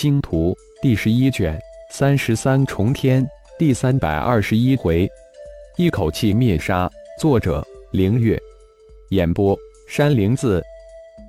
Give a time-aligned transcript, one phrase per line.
[0.00, 1.60] 星图第十一卷
[1.90, 5.10] 三十三重天第三百二十一回，
[5.76, 6.88] 一口气灭杀。
[7.20, 8.40] 作者：凌月。
[9.10, 9.58] 演播：
[9.88, 10.62] 山灵子。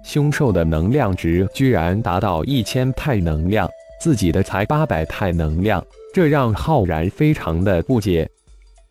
[0.05, 3.68] 凶兽的能量值居然达到一千太能量，
[4.00, 5.84] 自己的才八百太能量，
[6.14, 8.30] 这让浩然非常的不解。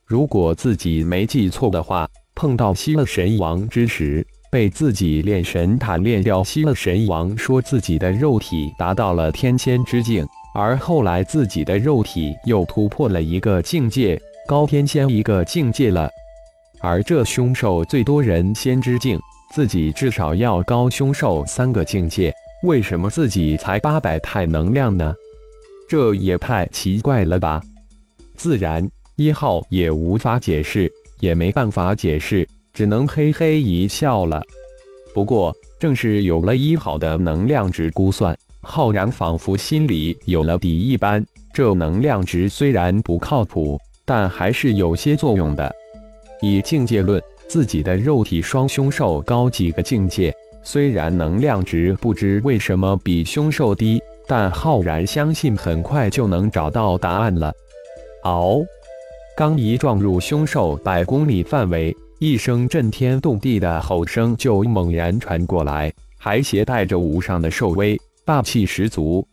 [0.04, 4.26] 如果自己没记错的话，碰到西勒神王之时。
[4.50, 16.08] 被自己炼神塔炼掉，西了神王说自己的肉体达到了天仙之境，而后来自己的肉体又突破了一个境界，高天仙一个境界了。
[16.80, 19.18] 而这凶兽最多人仙之境，
[19.52, 25.14] 自己至少要高凶兽三个境界，为什么自己才八百太能量呢？
[25.88, 27.60] 这也太奇怪了吧！
[28.36, 32.48] 自然一号也无法解释，也没办法解释。
[32.72, 34.42] 只能嘿嘿一笑了。
[35.14, 41.24] 不过，正是有了一好的能量值估算，浩然仿佛心里有了底一般。
[41.52, 45.74] 这能量值虽然不靠谱，但还是有些作用的。
[46.40, 57.52] 以境界论，自己的肉体双凶兽高几个境界，虽然能量值不知为什么比凶兽低，但浩然相信很快就能找到答案了。
[58.22, 58.64] 嗷！
[59.36, 61.96] 刚一撞入凶兽百公里范围。
[62.20, 69.24] 一声震天动地的吼声就猛然传过来，还携带着无上的兽威，霸气十足。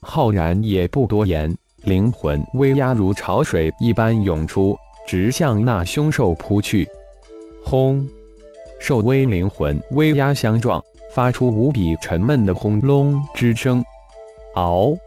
[0.00, 6.88] 浩然也不多言，灵魂威压如潮水一般涌出，直向那凶兽扑去。
[7.62, 8.04] 轰！
[8.80, 10.82] 兽威灵魂威压相撞，
[11.12, 13.84] 发出无比沉闷的轰隆之声。
[14.56, 14.98] 嗷！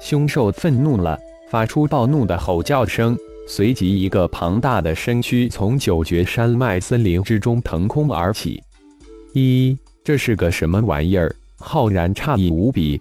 [0.00, 1.16] 凶兽愤怒了，
[1.48, 3.16] 发出暴怒的吼叫声。
[3.50, 8.62] 随即，一个庞大的身躯从九绝山脉森林之中腾空而起。
[9.32, 11.34] 一，这是个什么玩意儿？
[11.56, 13.00] 浩然诧异无比。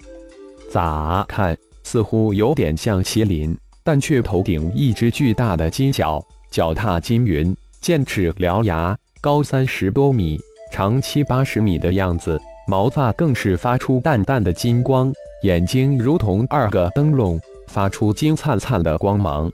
[0.71, 10.39] 咋看，似乎有点像麒麟，但却头顶一只巨大的金角，脚踏金云，剑齿獠牙，高三十多米，
[10.71, 12.39] 长七八十米的样子。
[12.69, 15.11] 毛发更是发出淡淡的金光，
[15.43, 17.37] 眼睛如同二个灯笼，
[17.67, 19.51] 发出金灿灿的光芒。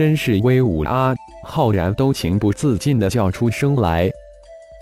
[0.00, 1.14] 真是威武啊！
[1.44, 4.10] 浩然都情不自禁地叫出声来。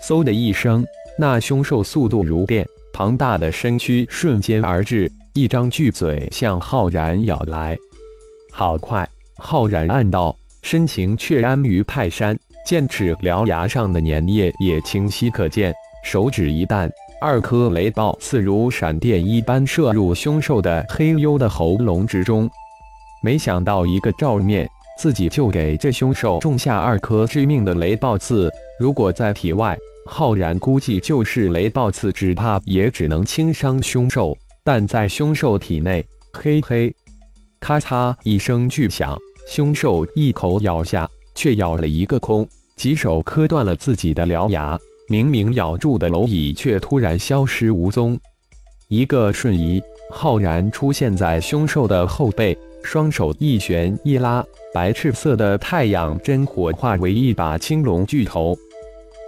[0.01, 0.81] 嗖的一声，
[1.17, 7.77] 那凶兽速度如电，庞大的身躯瞬间而至，一张巨嘴向浩然咬来。
[8.53, 9.05] 好快！
[9.35, 15.73] 浩然暗道，身形却安于泰山，剑齿獠牙上的粘液也清晰可见。
[16.05, 22.49] 手指一弹，二颗雷暴似如闪电一般射入凶兽的黑幽的喉咙之中。
[23.21, 24.65] 没想到一个照面。
[24.99, 36.93] 自己就给这凶兽种下二颗致命的雷暴刺，如果在体外，浩然估计就是雷暴刺，只怕也只能轻伤凶兽；但在凶兽体内，嘿嘿，
[37.61, 39.17] 咔嚓一声巨响，
[39.47, 42.45] 凶兽一口咬下，却咬了一个空，
[42.75, 44.77] 几手磕断了自己的獠牙，
[45.07, 48.19] 明明咬住的蝼蚁却突然消失无踪。
[48.89, 49.81] 一个瞬移，
[50.11, 52.57] 浩然出现在凶兽的后背。
[52.83, 58.57] 双手一旋一拉，白赤色的太阳真火化为一把青龙巨头，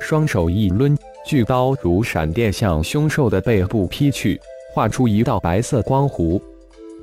[0.01, 4.39] 双手一抡，巨刀如闪电向凶兽的背部劈去，
[4.73, 6.41] 画出一道白色光弧。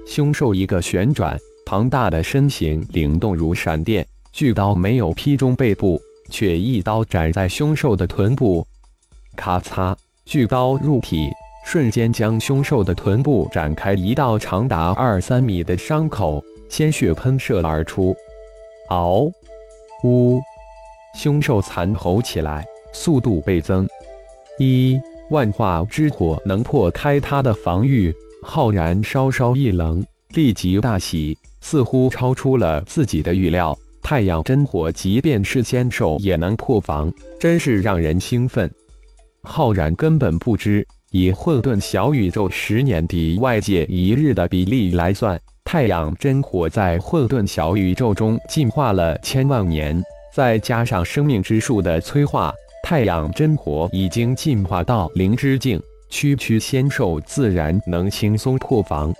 [0.07, 8.67] 凶兽一个旋转，庞大的身形灵动如闪电，巨刀没有劈中背部，却一刀斩在凶兽的臀部。
[9.37, 9.95] 咔嚓，
[10.25, 11.29] 巨刀入体。
[11.71, 18.17] 瞬间将凶兽的臀部展开一道长达二三米的伤口，鲜血喷射而出。
[18.89, 19.31] 嗷！
[20.03, 20.41] 呜！
[21.15, 22.65] 凶兽惨吼起来，
[22.95, 23.87] 速度倍增。
[24.59, 24.99] 一
[25.29, 28.15] 万化之火能破开他的防御。
[28.43, 33.77] 浩然稍稍一愣，立即大喜，似乎超出了自己的预料。
[34.03, 38.71] 太阳真火，即便是仙兽也能破防，真是让人兴奋。
[39.43, 40.87] 浩然根本不知。
[41.11, 50.03] 以混沌小宇宙十年抵外界一日的比例来算，太阳真火在混沌小宇宙中进化了千万年，
[50.35, 55.81] 再加上生命之树的催化，太阳真火已经进化到灵之境，
[56.11, 59.15] 区区仙兽自然能轻松破防。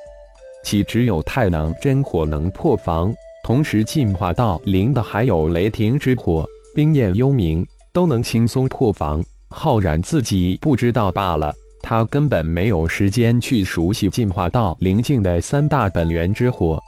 [0.63, 3.15] 岂只有太阳真火能破防？
[3.43, 7.65] 同时进化到灵的还有雷霆之火、冰焰幽冥，
[7.95, 9.25] 都能轻松破防。
[9.49, 11.55] 浩然自己不知道罢了。
[11.83, 16.79] 他根本没有时间去熟悉进化到灵境的三大本源之火，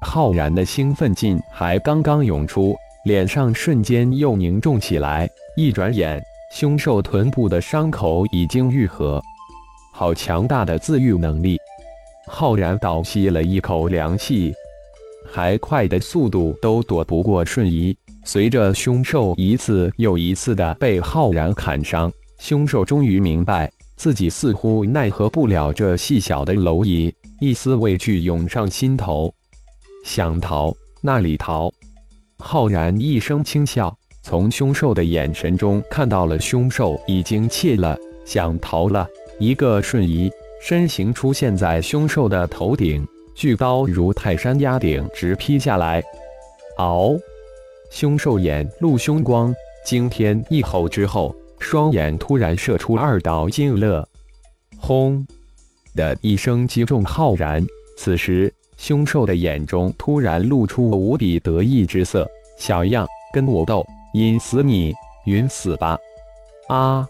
[0.00, 2.74] 浩然的兴奋劲还刚刚涌出，
[3.04, 5.28] 脸上瞬间又凝重起来。
[5.56, 6.22] 一转眼，
[6.52, 9.20] 凶兽臀部的伤口已经愈合。
[9.92, 11.58] 好强大的自愈能力！
[12.26, 14.54] 浩然倒吸了一口凉气，
[15.30, 17.94] 还快的速度都躲不过瞬移。
[18.24, 29.30] 随着凶兽一次又一次的被浩然砍伤，凶兽终于明白自己似乎奈何不了这细小的蝼蚁，一丝畏惧涌上心头。
[30.06, 31.70] 想逃，那里逃？
[32.38, 37.94] 浩然一声轻笑，从凶兽的眼神中看到了凶兽已经怯了，
[38.24, 38.88] 想逃？
[38.88, 39.06] 了。
[39.38, 40.30] 一个瞬移。
[40.62, 46.02] 身形出现在凶兽的头顶，巨刀如泰山压顶，直劈下来。
[46.78, 47.20] 嗷！
[47.90, 49.54] 凶兽眼露凶光，
[49.84, 54.06] 惊天一吼之后，双眼突然射出二道金乐，
[54.76, 55.24] 轰。
[55.94, 57.64] 的一声击中浩然。
[57.96, 62.28] 此时，凶兽的眼中突然露出无比得意之色
[62.58, 64.94] ：“小样，跟我斗，阴死你，
[65.26, 65.98] 云死吧！”
[66.68, 67.06] 啊！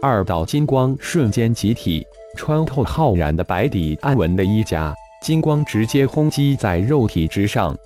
[0.00, 2.06] 二道金光瞬间集体。
[2.34, 7.76] 穿透浩然的白底暗纹的衣甲，金光直接轰击在肉体之上，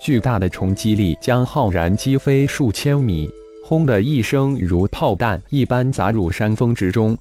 [0.00, 3.28] 巨大的冲击力将浩然击飞数千米，
[3.66, 7.16] 轰的一声如炮弹一般砸入山峰之中。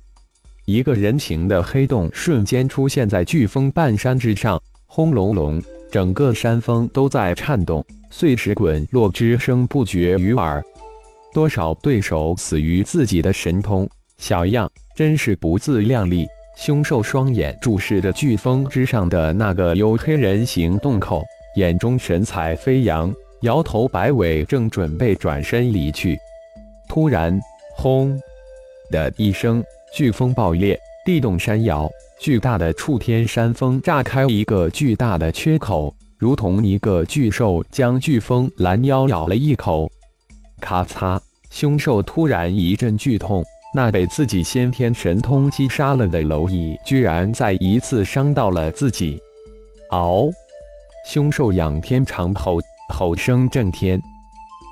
[0.65, 10.61] 一个人形的黑洞瞬间出现在飓风半山之上，轰隆隆，整个山峰都在颤动，碎石滚落之声不绝于耳。
[11.33, 16.27] 多少对手死于自己的神通，小样，真是不自量力！
[16.57, 21.23] 凶兽双眼注视着飓风之上的那个黝黑人形洞口，
[21.55, 23.13] 眼中神采飞扬，
[23.43, 26.19] 摇头摆尾，正准备转身离去。
[26.93, 27.41] 突然，
[27.75, 28.15] 轰
[28.91, 29.63] 的一声，
[29.97, 39.91] 飓风爆裂，地动山摇，巨大的触天山峰炸开一个巨大的缺口，如同一个巨兽将飓风拦腰咬了一口。
[40.61, 41.19] 咔嚓！
[41.49, 43.43] 凶兽突然一阵剧痛。
[43.73, 49.19] 那被自己先天神通击杀了的蝼蚁，居然再一次伤到了自己！
[49.89, 50.31] 嗷！
[51.07, 52.59] 凶兽仰天长吼，
[52.93, 53.99] 吼声震天。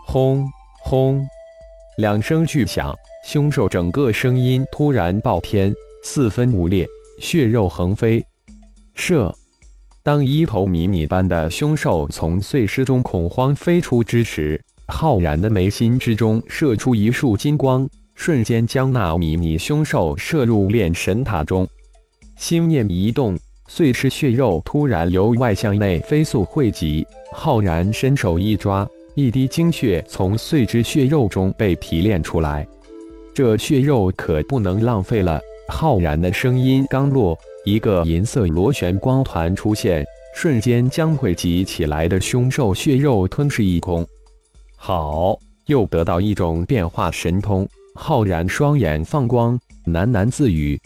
[0.06, 0.48] 轰
[0.84, 1.28] 轰！
[1.98, 2.96] 两声巨响，
[3.26, 5.74] 凶兽整个声音突然爆天，
[6.04, 6.88] 四分五裂，
[7.20, 8.24] 血肉横飞。
[8.96, 9.34] 射！
[10.02, 17.88] 当一头迷你般的凶兽从碎尸中恐慌飞出之时，浩然的眉心之中射出一束金光。
[18.16, 21.68] 瞬间将那迷你凶兽射入炼神塔中，
[22.38, 27.06] 心念一动，碎尸血肉突然由外向内飞速汇集。
[27.34, 32.68] 浩然伸手一抓，一滴精血从碎肢血肉中被提炼出来。
[33.34, 35.40] 这血肉可不能浪费了。
[35.70, 40.06] 浩然的声音刚落，一个银色螺旋光团出现，
[40.36, 44.06] 瞬间将汇集起来的凶兽血肉吞噬一空。
[44.76, 45.38] 好，
[45.68, 47.68] 又得到一种变化神通。
[47.96, 50.80] 浩然双眼放光，喃喃自语：“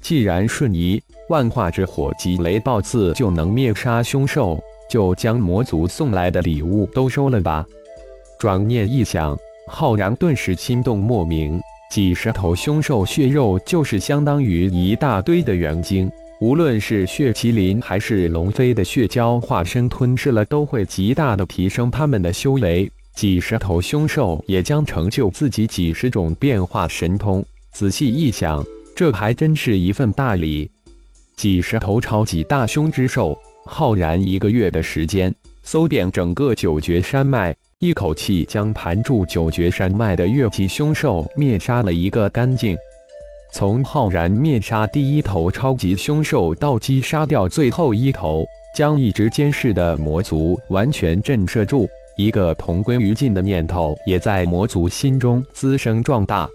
[0.00, 7.66] 既然瞬移万化之火及雷暴刺就能灭杀凶兽，就将魔族送来的礼物都收了吧。”
[8.38, 9.36] 转念一想，
[9.68, 11.60] 浩然顿时心动莫名。
[11.90, 16.10] 几十头凶兽血肉就是相当于一大堆的元晶，
[16.40, 22.90] 无论是血麒麟还是龙飞的血蛟化身吞噬了，都会极大的提升他们的修为。
[23.14, 27.44] 几十头凶兽也将成就自己几十种变化神通。
[27.72, 28.64] 仔细一想，
[28.96, 30.68] 这还真是一份大礼。
[31.36, 42.76] 几十头超级大凶之兽，浩然一个月的时间，搜遍整个九绝山脉，一口气将盘住九绝山脉的越级凶兽灭杀了一个干净。
[43.52, 48.44] 从浩然灭杀第一头超级凶兽到击杀掉最后一头，
[48.76, 51.88] 将一直监视的魔族完全震慑住。
[52.16, 56.48] 一个同归于尽的念头也在魔族心中滋生壮大。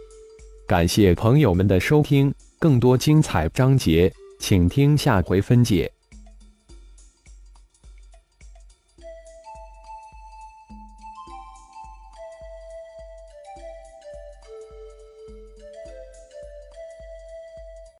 [0.67, 5.91] 感谢朋友们的收听，更多精彩章节，请听下回分解。